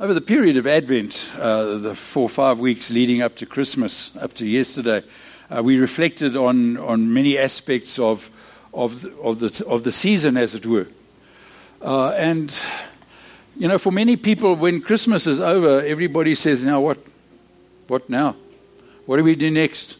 [0.00, 4.12] Over the period of Advent, uh, the four or five weeks leading up to Christmas,
[4.20, 5.02] up to yesterday,
[5.50, 8.30] uh, we reflected on, on many aspects of,
[8.72, 10.86] of, the, of, the, of the season, as it were.
[11.82, 12.56] Uh, and,
[13.56, 16.98] you know, for many people, when Christmas is over, everybody says, Now what?
[17.88, 18.36] What now?
[19.04, 19.96] What do we do next?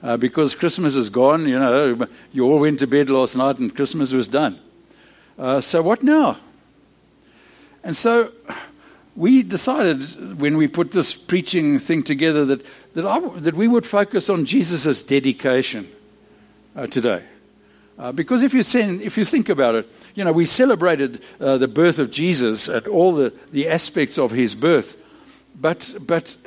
[0.00, 3.74] Uh, because Christmas is gone, you know, you all went to bed last night and
[3.74, 4.60] Christmas was done.
[5.36, 6.38] Uh, so what now?
[7.82, 8.30] And so
[9.20, 13.84] we decided when we put this preaching thing together that, that, I, that we would
[13.84, 15.92] focus on Jesus' dedication
[16.74, 17.22] uh, today.
[17.98, 21.58] Uh, because if you, send, if you think about it, you know, we celebrated uh,
[21.58, 24.96] the birth of Jesus at all the, the aspects of his birth,
[25.54, 26.38] but, but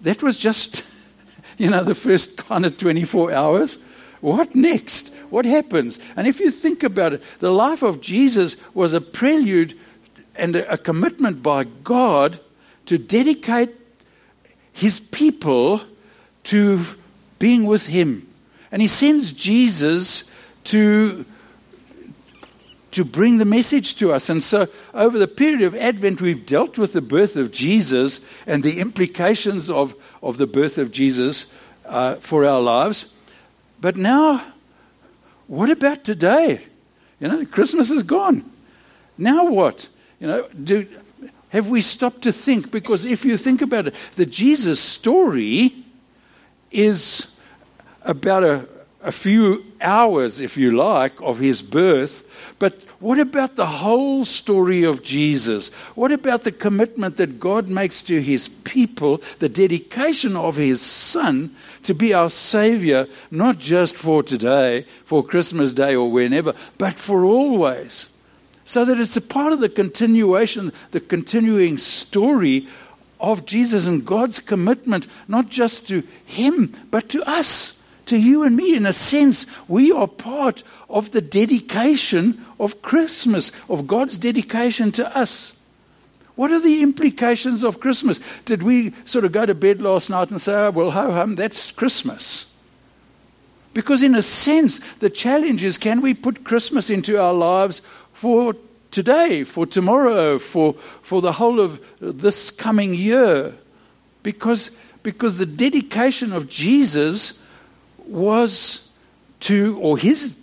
[0.00, 0.82] that was just,
[1.58, 3.78] you know, the first kind of 24 hours.
[4.22, 5.12] What next?
[5.28, 5.98] What happens?
[6.16, 9.78] And if you think about it, the life of Jesus was a prelude
[10.40, 12.40] and a, commitment by God
[12.86, 13.70] to dedicate
[14.72, 15.82] his people
[16.44, 16.84] to
[17.38, 18.26] being with him.
[18.72, 20.24] And he sends Jesus
[20.64, 21.24] to,
[22.92, 24.28] to bring the message to us.
[24.28, 28.62] And so, over the period of Advent, we've dealt with the birth of Jesus and
[28.62, 31.46] the implications of, of the birth of Jesus
[31.86, 33.06] uh, for our lives.
[33.80, 34.44] But now,
[35.46, 36.66] what about today?
[37.18, 38.50] You know, Christmas is gone.
[39.18, 39.88] Now what?
[40.20, 40.86] You know, do,
[41.48, 42.70] have we stopped to think?
[42.70, 45.74] Because if you think about it, the Jesus story
[46.70, 47.28] is
[48.02, 48.68] about a,
[49.02, 52.22] a few hours, if you like, of his birth.
[52.58, 55.70] But what about the whole story of Jesus?
[55.94, 61.56] What about the commitment that God makes to his people, the dedication of his son
[61.84, 67.24] to be our Savior, not just for today, for Christmas Day or whenever, but for
[67.24, 68.09] always?
[68.70, 72.68] So that it's a part of the continuation, the continuing story
[73.18, 77.74] of Jesus and God's commitment, not just to Him, but to us,
[78.06, 78.76] to you and me.
[78.76, 85.16] In a sense, we are part of the dedication of Christmas, of God's dedication to
[85.18, 85.56] us.
[86.36, 88.20] What are the implications of Christmas?
[88.44, 91.34] Did we sort of go to bed last night and say, oh, well, ho hum,
[91.34, 92.46] that's Christmas?
[93.72, 97.82] Because, in a sense, the challenge is can we put Christmas into our lives
[98.20, 98.54] for
[98.90, 103.54] today, for tomorrow, for, for the whole of this coming year.
[104.22, 104.72] Because,
[105.02, 107.32] because the dedication of Jesus
[108.06, 108.82] was
[109.40, 110.36] to, or his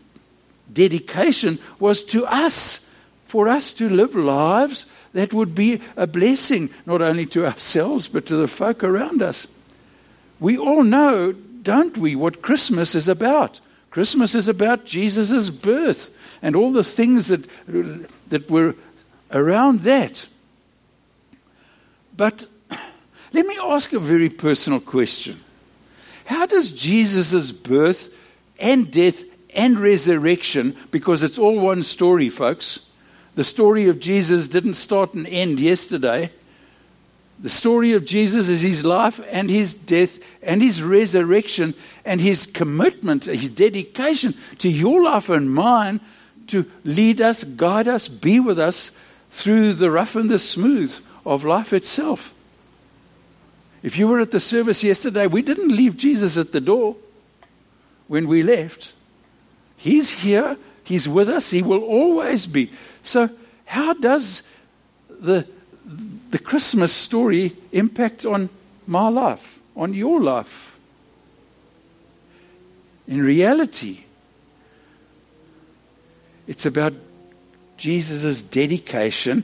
[0.73, 2.81] dedication was to us,
[3.27, 8.25] for us to live lives that would be a blessing, not only to ourselves, but
[8.25, 9.47] to the folk around us.
[10.39, 13.61] We all know, don't we, what Christmas is about?
[13.91, 16.09] Christmas is about Jesus' birth
[16.41, 17.47] and all the things that,
[18.29, 18.75] that were
[19.31, 20.27] around that.
[22.15, 22.47] But
[23.33, 25.41] let me ask a very personal question.
[26.25, 28.13] How does Jesus' birth
[28.59, 29.23] and death
[29.57, 32.81] and resurrection, because it's all one story, folks,
[33.35, 36.31] the story of Jesus didn't start and end yesterday.
[37.39, 42.47] The story of Jesus is his life and his death and his resurrection and his
[42.47, 46.01] commitment, his dedication to your life and mine
[46.47, 48.91] to lead us, guide us, be with us
[49.31, 52.33] through the rough and the smooth of life itself.
[53.83, 56.95] If you were at the service yesterday, we didn't leave Jesus at the door
[58.07, 58.93] when we left.
[59.77, 62.71] He's here, He's with us, He will always be.
[63.03, 63.29] So,
[63.65, 64.43] how does
[65.09, 65.45] the,
[66.31, 68.49] the Christmas story impact on
[68.87, 70.77] my life, on your life?
[73.07, 74.05] In reality,
[76.47, 76.93] it's about
[77.77, 79.43] Jesus' dedication,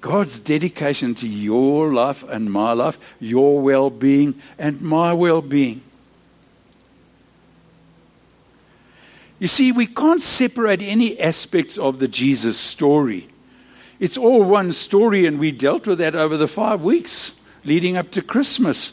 [0.00, 5.82] God's dedication to your life and my life, your well being and my well being.
[9.38, 13.28] You see, we can't separate any aspects of the Jesus story.
[14.00, 17.34] It's all one story, and we dealt with that over the five weeks
[17.64, 18.92] leading up to Christmas.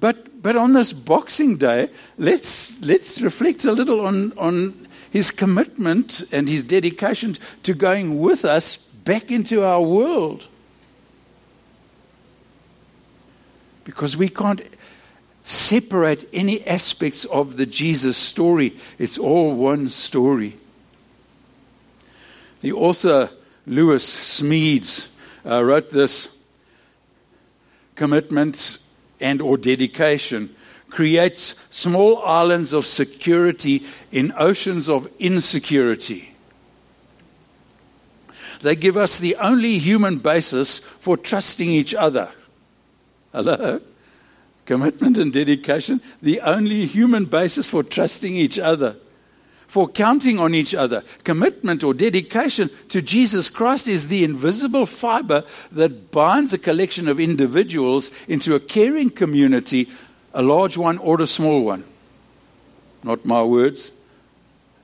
[0.00, 6.22] But, but on this Boxing Day, let's, let's reflect a little on, on his commitment
[6.30, 10.46] and his dedication to going with us back into our world.
[13.84, 14.62] Because we can't
[15.42, 20.58] separate any aspects of the Jesus story, it's all one story.
[22.60, 23.30] The author
[23.66, 24.04] Lewis
[24.40, 25.06] Smedes
[25.46, 26.28] uh, wrote this
[27.94, 28.78] commitment
[29.20, 30.54] and or dedication
[30.90, 36.34] creates small islands of security in oceans of insecurity.
[38.60, 42.30] They give us the only human basis for trusting each other.
[43.32, 43.80] Hello?
[44.66, 48.96] Commitment and dedication, the only human basis for trusting each other,
[49.66, 51.04] for counting on each other.
[51.24, 57.20] Commitment or dedication to Jesus Christ is the invisible fiber that binds a collection of
[57.20, 59.88] individuals into a caring community,
[60.38, 61.82] a large one or a small one.
[63.02, 63.90] Not my words,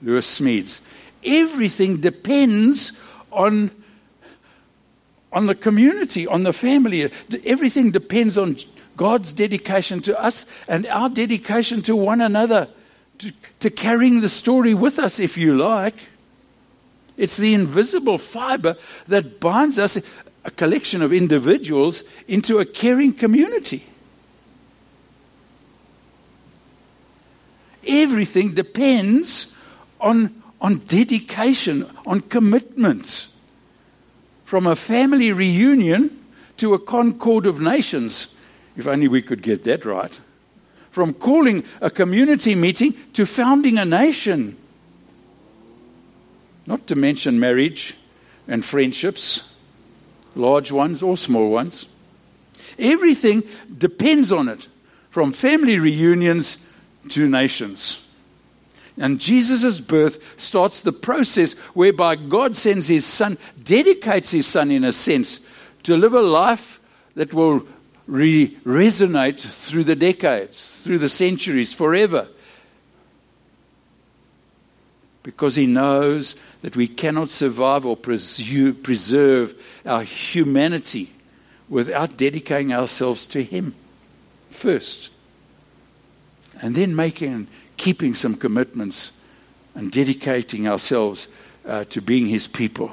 [0.03, 0.81] Lewis Smedes.
[1.25, 2.93] Everything depends
[3.31, 3.71] on,
[5.33, 7.09] on the community, on the family.
[7.45, 8.57] Everything depends on
[8.97, 12.69] God's dedication to us and our dedication to one another,
[13.19, 16.09] to, to carrying the story with us, if you like.
[17.17, 18.77] It's the invisible fiber
[19.07, 19.97] that binds us,
[20.45, 23.87] a collection of individuals, into a caring community.
[27.87, 29.49] Everything depends
[30.01, 33.29] on, on dedication, on commitment.
[34.45, 36.25] From a family reunion
[36.59, 38.29] to a concord of nations
[38.77, 40.21] if only we could get that right.
[40.91, 44.57] From calling a community meeting to founding a nation.
[46.67, 47.97] Not to mention marriage
[48.49, 49.43] and friendships,
[50.35, 51.87] large ones or small ones.
[52.79, 53.43] Everything
[53.77, 54.69] depends on it,
[55.11, 56.57] from family reunions
[57.11, 58.01] to nations.
[58.97, 64.85] And Jesus' birth starts the process whereby God sends his son, dedicates his son in
[64.85, 65.41] a sense,
[65.83, 66.79] to live a life
[67.17, 67.67] that will
[68.07, 72.29] re- resonate through the decades, through the centuries, forever.
[75.25, 79.55] Because he knows that we cannot survive or preserve
[79.85, 81.11] our humanity
[81.69, 83.75] without dedicating ourselves to him
[84.51, 85.11] first.
[86.65, 87.47] And then making and
[87.77, 89.13] keeping some commitments
[89.75, 91.29] and dedicating ourselves
[91.69, 92.93] uh, to being his people.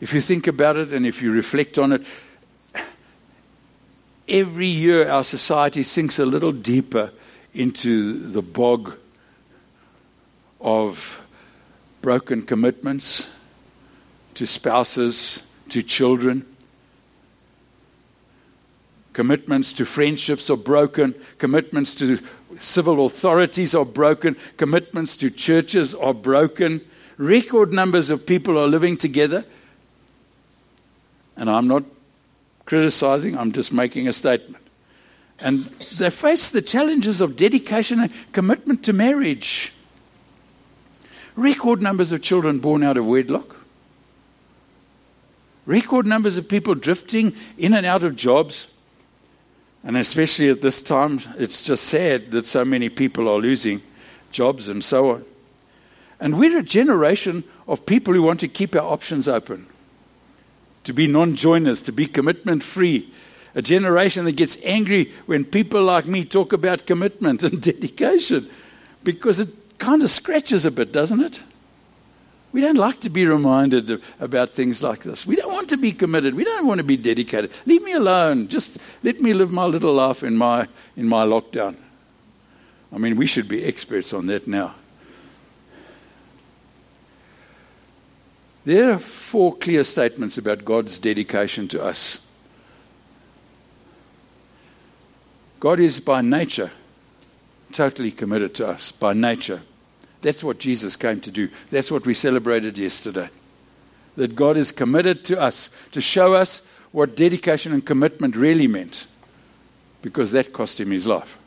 [0.00, 2.02] If you think about it and if you reflect on it,
[4.28, 7.10] every year our society sinks a little deeper
[7.52, 8.96] into the bog
[10.60, 11.20] of
[12.00, 13.28] broken commitments
[14.34, 16.46] to spouses, to children.
[19.12, 21.14] Commitments to friendships are broken.
[21.38, 22.18] Commitments to
[22.58, 24.36] civil authorities are broken.
[24.56, 26.80] Commitments to churches are broken.
[27.16, 29.44] Record numbers of people are living together.
[31.36, 31.84] And I'm not
[32.66, 34.64] criticizing, I'm just making a statement.
[35.40, 35.64] And
[35.96, 39.72] they face the challenges of dedication and commitment to marriage.
[41.34, 43.56] Record numbers of children born out of wedlock.
[45.66, 48.66] Record numbers of people drifting in and out of jobs.
[49.82, 53.80] And especially at this time, it's just sad that so many people are losing
[54.30, 55.24] jobs and so on.
[56.20, 59.66] And we're a generation of people who want to keep our options open
[60.84, 63.12] to be non joiners, to be commitment free.
[63.54, 68.48] A generation that gets angry when people like me talk about commitment and dedication
[69.02, 69.48] because it
[69.78, 71.42] kind of scratches a bit, doesn't it?
[72.52, 75.24] We don't like to be reminded of, about things like this.
[75.24, 76.34] We don't want to be committed.
[76.34, 77.52] We don't want to be dedicated.
[77.64, 78.48] Leave me alone.
[78.48, 80.66] Just let me live my little life in my,
[80.96, 81.76] in my lockdown.
[82.92, 84.74] I mean, we should be experts on that now.
[88.64, 92.18] There are four clear statements about God's dedication to us.
[95.60, 96.72] God is by nature
[97.72, 99.62] totally committed to us, by nature.
[100.22, 101.48] That's what Jesus came to do.
[101.70, 103.30] That's what we celebrated yesterday.
[104.16, 106.62] That God is committed to us, to show us
[106.92, 109.06] what dedication and commitment really meant,
[110.02, 111.38] because that cost him his life.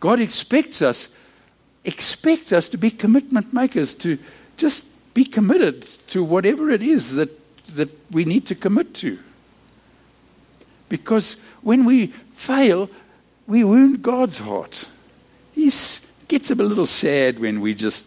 [0.00, 1.08] God expects us,
[1.84, 4.18] expects us to be commitment makers, to
[4.56, 7.30] just be committed to whatever it is that,
[7.76, 9.18] that we need to commit to.
[10.88, 12.88] Because when we fail,
[13.46, 14.88] we wound God's heart.
[15.54, 15.70] He
[16.28, 18.04] gets a little sad when we just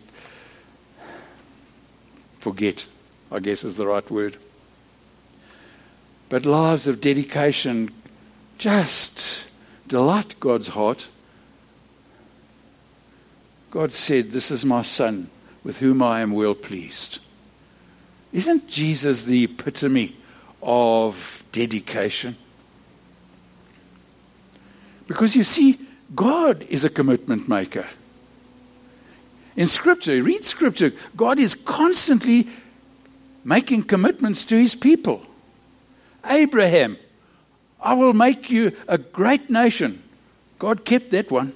[2.39, 2.87] forget,
[3.31, 4.37] I guess is the right word.
[6.29, 7.91] But lives of dedication
[8.57, 9.45] just
[9.87, 11.09] delight God's heart.
[13.71, 15.29] God said, This is my son
[15.63, 17.19] with whom I am well pleased.
[18.31, 20.15] Isn't Jesus the epitome
[20.61, 22.37] of dedication?
[25.07, 25.79] Because you see,
[26.15, 27.87] God is a commitment maker.
[29.59, 32.47] In Scripture, read Scripture, God is constantly
[33.43, 35.21] making commitments to his people.
[36.25, 36.97] Abraham,
[37.81, 40.01] I will make you a great nation.
[40.59, 41.51] God kept that one.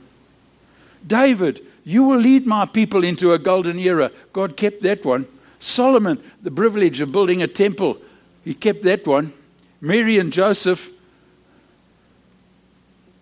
[1.07, 4.11] David, you will lead my people into a golden era.
[4.33, 5.25] God kept that one.
[5.61, 7.99] Solomon, the privilege of building a temple,
[8.43, 9.31] he kept that one.
[9.79, 10.89] Mary and Joseph,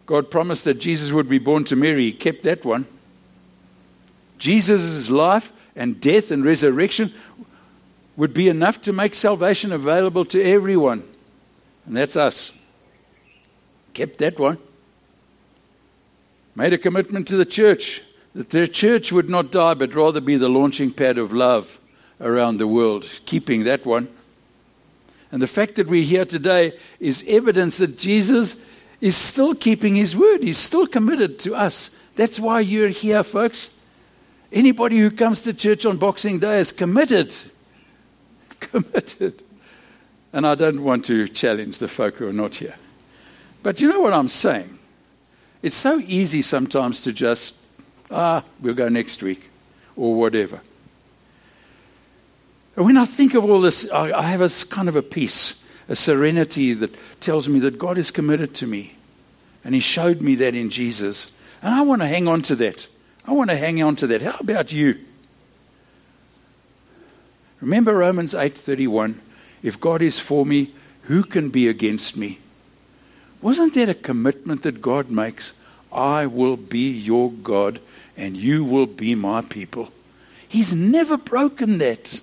[0.08, 2.06] God promised that Jesus would be born to Mary.
[2.06, 2.88] He kept that one.
[4.42, 7.14] Jesus' life and death and resurrection
[8.18, 11.04] would be enough to make salvation available to everyone.
[11.86, 12.52] And that's us.
[13.94, 14.58] Kept that one.
[16.56, 18.02] Made a commitment to the church
[18.34, 21.80] that their church would not die, but rather be the launching pad of love
[22.20, 23.06] around the world.
[23.26, 24.10] Keeping that one.
[25.32, 28.58] And the fact that we're here today is evidence that Jesus
[29.02, 30.42] is still keeping his word.
[30.42, 31.92] He's still committed to us.
[32.16, 33.70] That's why you're here, folks.
[34.52, 37.34] Anybody who comes to church on Boxing Day is committed.
[38.60, 39.44] Committed.
[40.34, 42.76] And I don't want to challenge the folk who are not here.
[43.64, 44.78] But you know what I'm saying?
[45.62, 47.56] It's so easy sometimes to just,
[48.10, 49.50] ah, we'll go next week
[49.96, 50.62] or whatever.
[52.76, 55.56] And when I think of all this, I, I have a kind of a peace
[55.92, 58.96] a serenity that tells me that God is committed to me.
[59.66, 61.30] And He showed me that in Jesus.
[61.62, 62.88] And I want to hang on to that.
[63.32, 64.22] I want to hang on to that.
[64.22, 65.00] How about you?
[67.62, 69.22] Remember Romans 8:31,
[69.64, 70.72] if God is for me,
[71.04, 72.40] who can be against me?
[73.42, 75.54] Wasn't that a commitment that God makes?
[75.94, 77.80] I will be your God
[78.18, 79.94] and you will be my people.
[80.46, 82.20] He's never broken that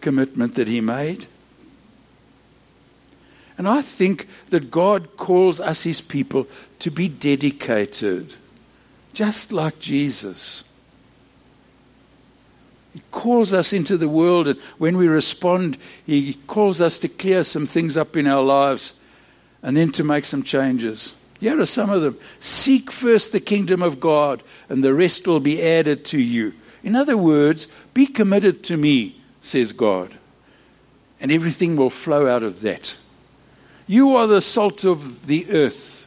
[0.00, 1.26] commitment that he made.
[3.56, 6.48] And I think that God calls us, his people,
[6.80, 8.34] to be dedicated,
[9.12, 10.64] just like Jesus.
[12.92, 17.42] He calls us into the world, and when we respond, He calls us to clear
[17.44, 18.94] some things up in our lives
[19.62, 21.14] and then to make some changes.
[21.40, 22.18] Here are some of them.
[22.40, 26.52] Seek first the kingdom of God, and the rest will be added to you.
[26.82, 30.16] In other words, be committed to me, says God,
[31.20, 32.96] and everything will flow out of that.
[33.86, 36.01] You are the salt of the earth.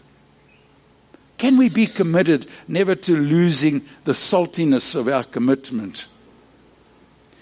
[1.38, 6.08] Can we be committed never to losing the saltiness of our commitment?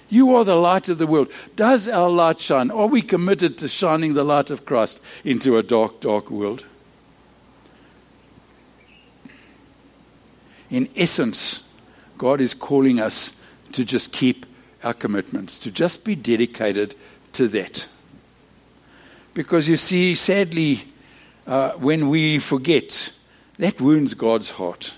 [0.09, 1.31] You are the light of the world.
[1.55, 2.69] Does our light shine?
[2.69, 6.65] Are we committed to shining the light of Christ into a dark, dark world?
[10.69, 11.61] In essence,
[12.17, 13.33] God is calling us
[13.73, 14.45] to just keep
[14.83, 16.95] our commitments, to just be dedicated
[17.33, 17.87] to that.
[19.33, 20.85] Because you see, sadly,
[21.47, 23.11] uh, when we forget,
[23.57, 24.93] that wounds God's heart.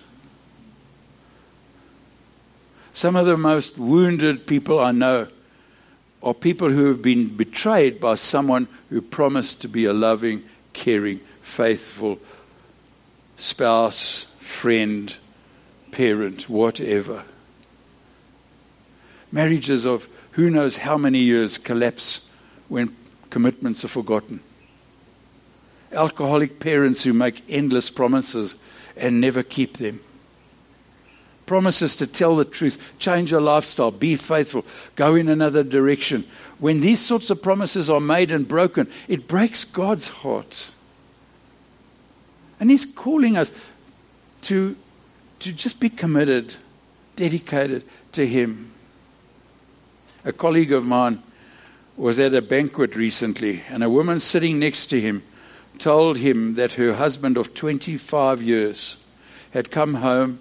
[2.93, 5.27] Some of the most wounded people I know
[6.23, 10.43] are people who have been betrayed by someone who promised to be a loving,
[10.73, 12.19] caring, faithful
[13.37, 15.17] spouse, friend,
[15.91, 17.23] parent, whatever.
[19.31, 22.21] Marriages of who knows how many years collapse
[22.69, 22.95] when
[23.29, 24.39] commitments are forgotten.
[25.95, 28.55] Alcoholic parents who make endless promises
[28.95, 30.01] and never keep them.
[31.45, 36.25] Promises to tell the truth, change your lifestyle, be faithful, go in another direction.
[36.59, 40.71] When these sorts of promises are made and broken, it breaks God's heart.
[42.59, 43.53] And He's calling us
[44.43, 44.75] to,
[45.39, 46.55] to just be committed,
[47.15, 47.83] dedicated
[48.13, 48.71] to Him.
[50.23, 51.21] A colleague of mine
[51.97, 55.23] was at a banquet recently, and a woman sitting next to him
[55.79, 58.97] told him that her husband of 25 years
[59.51, 60.39] had come home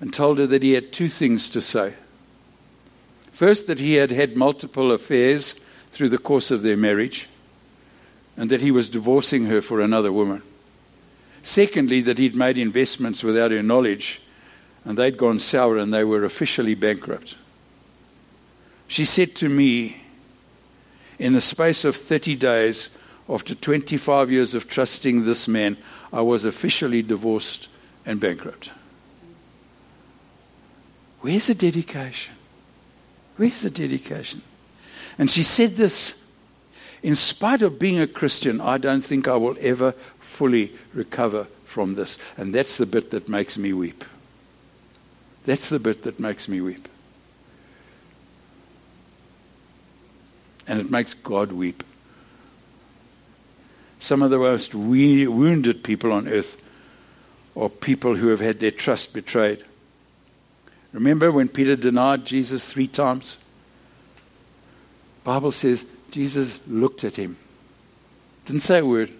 [0.00, 1.94] and told her that he had two things to say.
[3.32, 5.54] First, that he had had multiple affairs
[5.92, 7.28] through the course of their marriage,
[8.36, 10.42] and that he was divorcing her for another woman.
[11.42, 14.20] Secondly, that he'd made investments without her knowledge,
[14.84, 17.36] and they'd gone sour and they were officially bankrupt.
[18.88, 20.02] She said to me,
[21.18, 22.90] in the space of 30 days,
[23.28, 25.76] after 25 years of trusting this man,
[26.12, 27.68] I was officially divorced
[28.04, 28.72] and bankrupt.
[31.20, 32.34] Where's the dedication?
[33.36, 34.42] Where's the dedication?
[35.18, 36.14] And she said this
[37.02, 41.94] in spite of being a Christian, I don't think I will ever fully recover from
[41.94, 42.18] this.
[42.36, 44.04] And that's the bit that makes me weep.
[45.44, 46.88] That's the bit that makes me weep.
[50.66, 51.82] and it makes God weep.
[53.98, 56.56] Some of the most wounded people on earth
[57.56, 59.64] are people who have had their trust betrayed.
[60.92, 63.36] Remember when Peter denied Jesus three times?
[65.24, 67.36] Bible says Jesus looked at him.
[68.44, 69.10] Didn't say a word.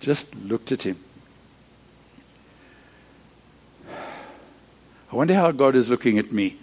[0.00, 0.96] Just looked at him.
[5.10, 6.56] I wonder how God is looking at me.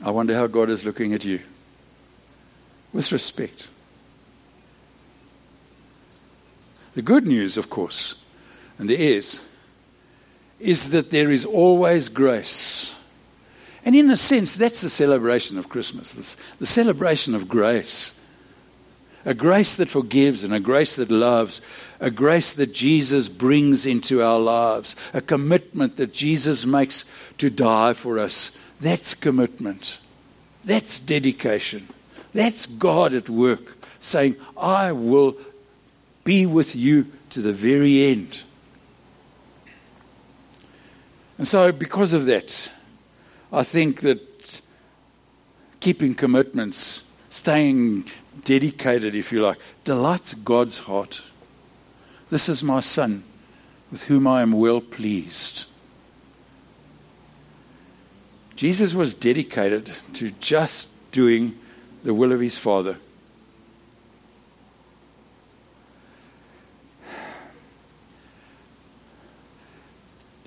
[0.00, 1.40] I wonder how God is looking at you.
[2.92, 3.68] With respect.
[6.94, 8.16] The good news, of course,
[8.78, 9.40] and there is,
[10.60, 12.94] is that there is always grace.
[13.84, 18.14] And in a sense, that's the celebration of Christmas, the celebration of grace.
[19.24, 21.62] A grace that forgives and a grace that loves,
[22.00, 27.04] a grace that Jesus brings into our lives, a commitment that Jesus makes
[27.38, 28.50] to die for us.
[28.80, 30.00] That's commitment.
[30.64, 31.88] That's dedication.
[32.34, 35.36] That's God at work saying, I will
[36.24, 38.42] be with you to the very end.
[41.38, 42.70] And so, because of that,
[43.52, 44.60] I think that
[45.80, 48.04] keeping commitments, staying
[48.44, 51.22] dedicated, if you like, delights God's heart.
[52.30, 53.24] This is my son
[53.90, 55.66] with whom I am well pleased.
[58.54, 61.58] Jesus was dedicated to just doing
[62.04, 62.98] the will of his Father.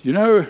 [0.06, 0.46] You know,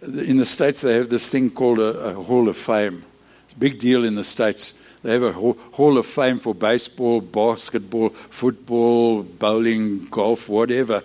[0.00, 3.04] in the States, they have this thing called a, a Hall of Fame.
[3.44, 4.72] It's a big deal in the States.
[5.02, 11.02] They have a Hall of Fame for baseball, basketball, football, bowling, golf, whatever.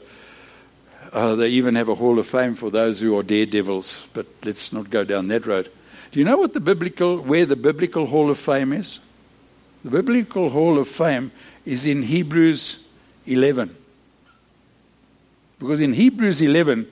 [1.11, 4.71] Uh, they even have a Hall of Fame for those who are daredevils, but let's
[4.71, 5.69] not go down that road.
[6.11, 9.01] Do you know what the biblical, where the biblical Hall of Fame is?
[9.83, 11.33] The biblical Hall of Fame
[11.65, 12.79] is in Hebrews
[13.27, 13.75] 11.
[15.59, 16.87] Because in Hebrews 11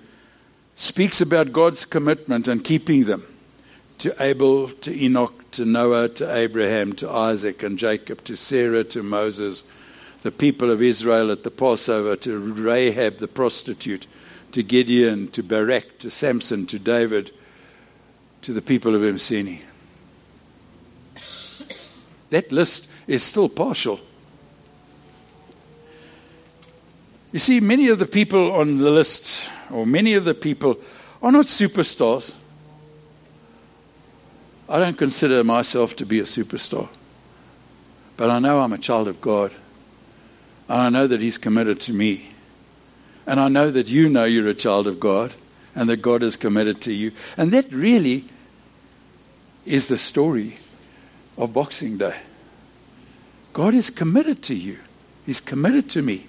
[0.82, 3.24] speaks about God's commitment and keeping them
[4.00, 9.04] to Abel, to Enoch, to Noah, to Abraham, to Isaac and Jacob, to Sarah, to
[9.04, 9.64] Moses,
[10.24, 14.08] the people of Israel at the Passover, to Rahab the prostitute,
[14.54, 17.30] to Gideon, to Barak, to Samson, to David,
[18.42, 19.62] to the people of Msini.
[22.32, 24.00] That list is still partial.
[27.32, 30.78] You see, many of the people on the list, or many of the people,
[31.22, 32.34] are not superstars.
[34.68, 36.90] I don't consider myself to be a superstar.
[38.18, 39.52] But I know I'm a child of God.
[40.70, 42.32] And I know that He's committed to me.
[43.28, 45.34] And I know that you know you're a child of God
[45.76, 47.12] and that God is committed to you.
[47.38, 48.26] And that really
[49.66, 50.58] is the story
[51.38, 52.20] of Boxing Day.
[53.54, 54.80] God is committed to you,
[55.26, 56.28] He's committed to me.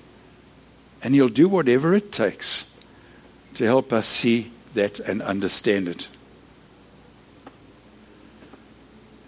[1.03, 2.67] And He'll do whatever it takes
[3.55, 6.09] to help us see that and understand it.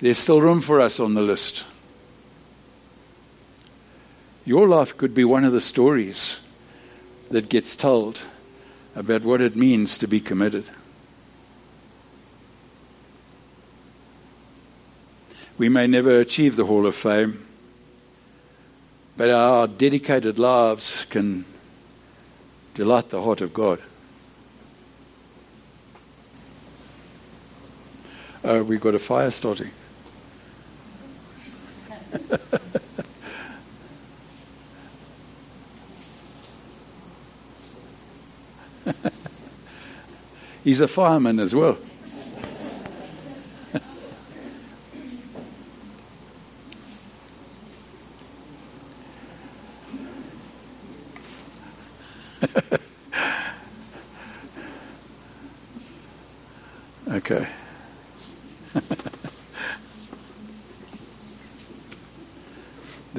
[0.00, 1.64] There's still room for us on the list.
[4.44, 6.40] Your life could be one of the stories
[7.30, 8.22] that gets told
[8.94, 10.64] about what it means to be committed.
[15.56, 17.46] We may never achieve the Hall of Fame,
[19.16, 21.44] but our dedicated lives can
[22.74, 23.80] delight the heart of God.
[28.44, 29.70] Uh, we've got a fire starting.
[40.62, 41.78] He's a fireman as well.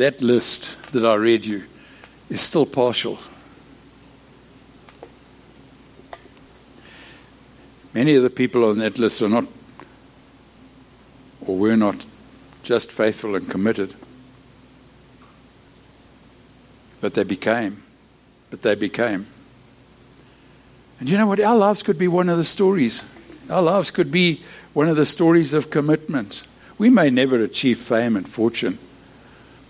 [0.05, 1.63] That list that I read you
[2.29, 3.17] is still partial.
[7.91, 9.45] Many of the people on that list are not,
[11.47, 12.05] or were not,
[12.61, 13.95] just faithful and committed.
[17.01, 17.81] But they became.
[18.51, 19.25] But they became.
[20.99, 21.39] And you know what?
[21.39, 23.03] Our lives could be one of the stories.
[23.49, 26.43] Our lives could be one of the stories of commitment.
[26.77, 28.77] We may never achieve fame and fortune,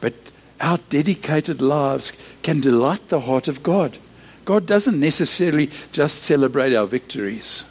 [0.02, 0.14] but
[0.62, 3.98] our dedicated lives can delight the heart of God.
[4.46, 7.66] God doesn't necessarily just celebrate our victories,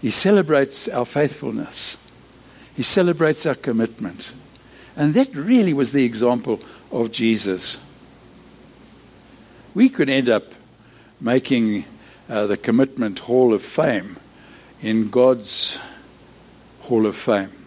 [0.00, 1.98] He celebrates our faithfulness,
[2.74, 4.32] He celebrates our commitment.
[4.96, 6.60] And that really was the example
[6.92, 7.78] of Jesus.
[9.74, 10.54] We could end up
[11.20, 11.84] making
[12.28, 14.16] uh, the Commitment Hall of Fame
[14.80, 15.80] in God's
[16.82, 17.63] Hall of Fame.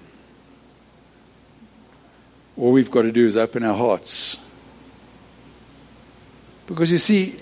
[2.58, 4.38] All we've got to do is open our hearts.
[6.66, 7.40] Because you see,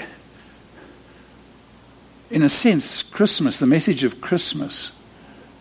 [2.29, 4.93] in a sense, Christmas, the message of Christmas,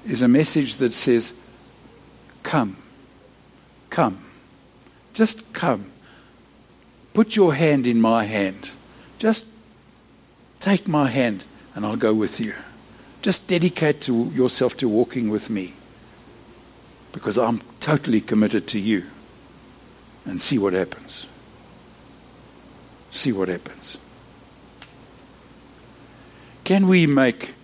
[0.06, 1.34] is a message that says,
[2.42, 2.76] Come.
[3.90, 4.22] Come.
[5.14, 5.86] Just come.
[7.14, 8.70] Put your hand in my hand.
[9.18, 9.46] Just
[10.58, 12.54] take my hand and I'll go with you.
[13.22, 15.74] Just dedicate to yourself to walking with me
[17.12, 19.04] because I'm totally committed to you.
[20.24, 21.26] And see what happens.
[23.10, 23.98] See what happens.
[26.64, 27.54] Can we make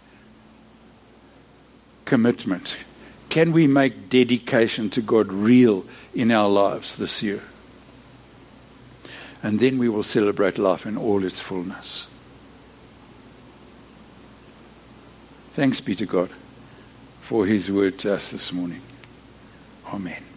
[2.05, 2.77] commitment?
[3.31, 7.43] Can we make dedication to God real in our lives this year?
[9.43, 12.09] And then we will celebrate life in all its fullness.
[15.53, 16.31] Thanks be to God
[17.23, 18.83] for his word to us this morning.
[19.93, 20.30] Amen.